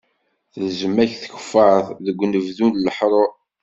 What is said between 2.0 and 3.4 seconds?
deg unebdu n leḥṛuṛ.